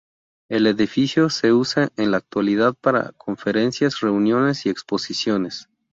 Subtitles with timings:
[0.49, 5.69] El edificio se usa en la actualidad para conferencias, reuniones y exposiciones.